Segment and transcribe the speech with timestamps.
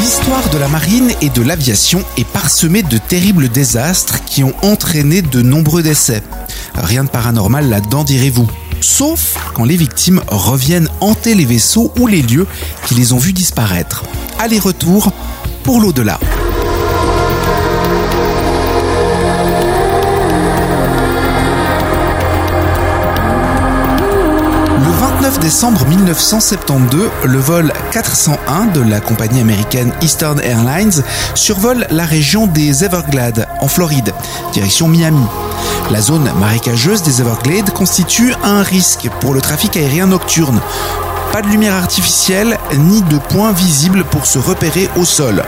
[0.00, 5.22] L'histoire de la marine et de l'aviation est parsemée de terribles désastres qui ont entraîné
[5.22, 6.22] de nombreux décès.
[6.74, 8.48] Rien de paranormal là-dedans, direz-vous.
[8.80, 12.46] Sauf quand les victimes reviennent hanter les vaisseaux ou les lieux
[12.86, 14.04] qui les ont vus disparaître.
[14.38, 15.12] Aller-retour
[15.62, 16.18] pour l'au-delà.
[25.44, 31.02] Décembre 1972, le vol 401 de la compagnie américaine Eastern Airlines
[31.34, 34.14] survole la région des Everglades, en Floride,
[34.54, 35.26] direction Miami.
[35.90, 40.62] La zone marécageuse des Everglades constitue un risque pour le trafic aérien nocturne.
[41.30, 45.44] Pas de lumière artificielle ni de points visibles pour se repérer au sol.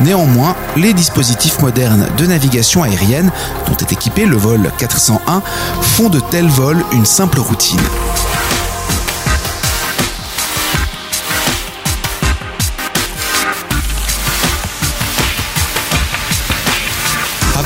[0.00, 3.30] Néanmoins, les dispositifs modernes de navigation aérienne
[3.68, 5.42] dont est équipé le vol 401
[5.80, 7.78] font de tels vols une simple routine.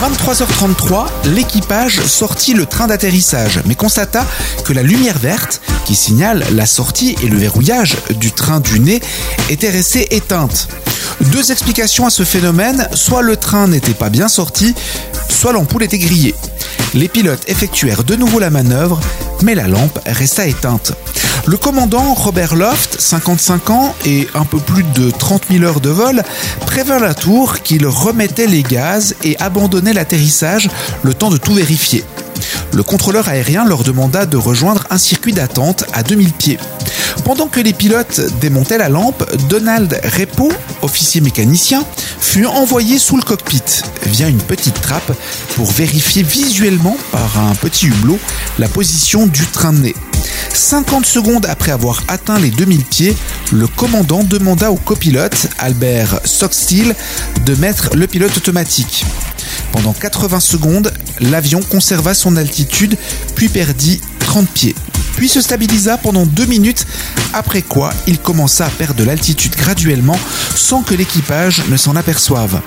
[0.03, 4.27] 23h33, l'équipage sortit le train d'atterrissage, mais constata
[4.65, 9.01] que la lumière verte, qui signale la sortie et le verrouillage du train du nez,
[9.49, 10.67] était restée éteinte.
[11.31, 14.75] Deux explications à ce phénomène, soit le train n'était pas bien sorti,
[15.29, 16.35] soit l'ampoule était grillée.
[16.95, 19.01] Les pilotes effectuèrent de nouveau la manœuvre,
[19.45, 20.95] mais la lampe resta éteinte.
[21.45, 25.91] Le commandant Robert Loft, 55 ans et un peu plus de 30 000 heures de
[25.91, 26.23] vol,
[26.67, 30.71] prévint la tour qu'il remettait les gaz et abandonnait l'atterrissage
[31.03, 32.05] le temps de tout vérifier.
[32.73, 36.59] Le contrôleur aérien leur demanda de rejoindre un circuit d'attente à 2000 pieds.
[37.25, 40.51] Pendant que les pilotes démontaient la lampe, Donald Repo,
[40.83, 41.85] officier mécanicien,
[42.19, 43.63] fut envoyé sous le cockpit
[44.07, 45.13] via une petite trappe
[45.55, 48.19] pour vérifier visuellement par un petit hublot
[48.59, 49.95] la position du train de nez.
[50.53, 53.17] 50 secondes après avoir atteint les 2000 pieds,
[53.53, 56.95] le commandant demanda au copilote, Albert Stockstill,
[57.47, 59.05] de mettre le pilote automatique.
[59.71, 62.97] Pendant 80 secondes, l'avion conserva son altitude
[63.37, 64.75] puis perdit 30 pieds.
[65.17, 66.87] Puis se stabilisa pendant 2 minutes,
[67.33, 70.19] après quoi il commença à perdre de l'altitude graduellement
[70.55, 72.61] sans que l'équipage ne s'en aperçoive.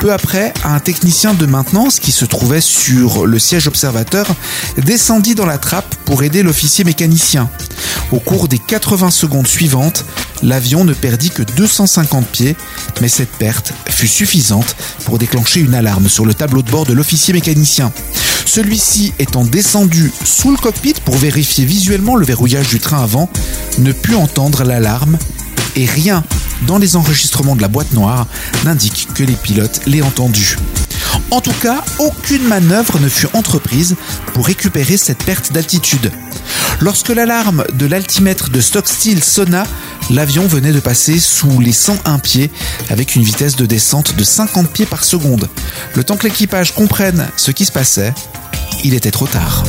[0.00, 4.26] Peu après, un technicien de maintenance qui se trouvait sur le siège observateur
[4.76, 7.48] descendit dans la trappe pour aider l'officier mécanicien.
[8.12, 10.04] Au cours des 80 secondes suivantes,
[10.42, 12.56] l'avion ne perdit que 250 pieds,
[13.00, 16.92] mais cette perte fut suffisante pour déclencher une alarme sur le tableau de bord de
[16.92, 17.90] l'officier mécanicien.
[18.44, 23.28] Celui-ci étant descendu sous le cockpit pour vérifier visuellement le verrouillage du train avant,
[23.78, 25.18] ne put entendre l'alarme
[25.76, 26.22] et rien
[26.66, 28.26] dans les enregistrements de la boîte noire
[28.64, 30.56] n'indique que les pilotes l'aient entendu.
[31.30, 33.96] En tout cas, aucune manœuvre ne fut entreprise
[34.32, 36.12] pour récupérer cette perte d'altitude.
[36.80, 39.64] Lorsque l'alarme de l'altimètre de Stockstill sonna,
[40.10, 42.50] l'avion venait de passer sous les 101 pieds
[42.90, 45.48] avec une vitesse de descente de 50 pieds par seconde.
[45.94, 48.12] Le temps que l'équipage comprenne ce qui se passait,
[48.84, 49.64] il était trop tard.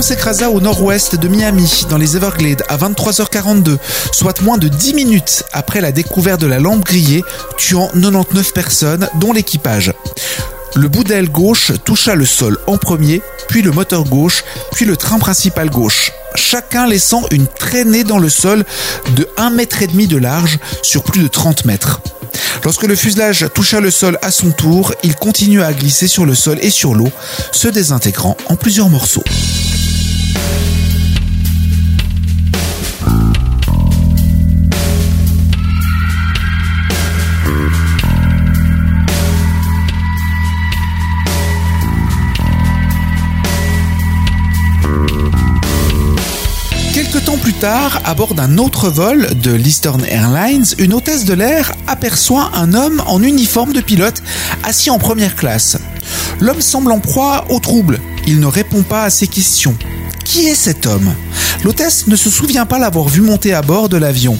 [0.00, 3.78] S'écrasa au nord-ouest de Miami, dans les Everglades, à 23h42,
[4.12, 7.24] soit moins de 10 minutes après la découverte de la lampe grillée,
[7.56, 9.92] tuant 99 personnes, dont l'équipage.
[10.74, 14.96] Le bout d'aile gauche toucha le sol en premier, puis le moteur gauche, puis le
[14.96, 16.12] train principal gauche.
[16.34, 18.64] Chacun laissant une traînée dans le sol
[19.16, 22.00] de 1 mètre et demi de large sur plus de 30 mètres.
[22.64, 26.34] Lorsque le fuselage toucha le sol à son tour, il continua à glisser sur le
[26.34, 27.10] sol et sur l'eau,
[27.50, 29.24] se désintégrant en plusieurs morceaux.
[46.96, 51.34] Quelque temps plus tard, à bord d'un autre vol de l'Eastern Airlines, une hôtesse de
[51.34, 54.22] l'air aperçoit un homme en uniforme de pilote
[54.62, 55.76] assis en première classe.
[56.40, 58.00] L'homme semble en proie au trouble.
[58.26, 59.76] Il ne répond pas à ses questions.
[60.24, 61.14] Qui est cet homme?
[61.64, 64.38] L'hôtesse ne se souvient pas l'avoir vu monter à bord de l'avion.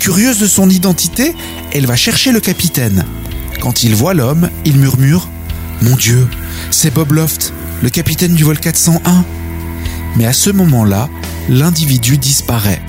[0.00, 1.36] Curieuse de son identité,
[1.72, 3.04] elle va chercher le capitaine.
[3.60, 5.28] Quand il voit l'homme, il murmure⁇
[5.88, 6.26] Mon Dieu,
[6.72, 9.20] c'est Bob Loft, le capitaine du vol 401!⁇
[10.16, 11.08] Mais à ce moment-là,
[11.48, 12.80] l'individu disparaît.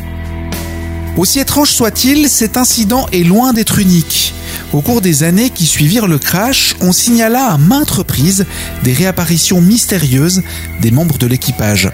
[1.18, 4.34] Aussi étrange soit-il, cet incident est loin d'être unique.
[4.74, 8.46] Au cours des années qui suivirent le crash, on signala à maintes reprises
[8.84, 10.42] des réapparitions mystérieuses
[10.82, 11.92] des membres de l'équipage.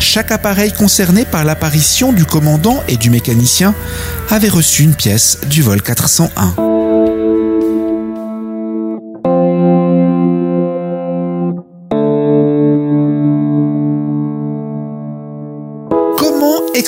[0.00, 3.74] Chaque appareil concerné par l'apparition du commandant et du mécanicien
[4.30, 6.87] avait reçu une pièce du vol 401.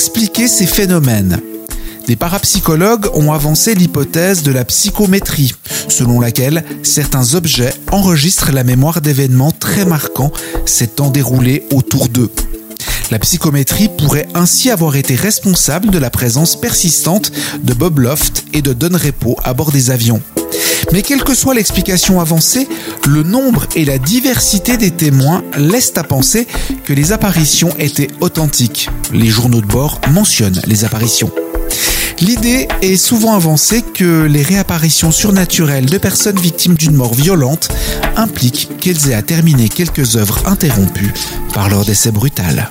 [0.01, 1.43] Expliquer ces phénomènes
[2.07, 5.53] des parapsychologues ont avancé l'hypothèse de la psychométrie,
[5.89, 10.33] selon laquelle certains objets enregistrent la mémoire d'événements très marquants
[10.65, 12.31] s'étant déroulés autour d'eux.
[13.11, 17.31] La psychométrie pourrait ainsi avoir été responsable de la présence persistante
[17.63, 20.23] de Bob Loft et de Don Repo à bord des avions.
[20.93, 22.69] Mais quelle que soit l'explication avancée,
[23.07, 26.47] le nombre et la diversité des témoins laissent à penser
[26.85, 28.89] que les apparitions étaient authentiques.
[29.13, 31.31] Les journaux de bord mentionnent les apparitions.
[32.21, 37.69] L'idée est souvent avancée que les réapparitions surnaturelles de personnes victimes d'une mort violente
[38.17, 41.15] impliquent qu'elles aient à terminer quelques œuvres interrompues
[41.55, 42.71] par leur décès brutal.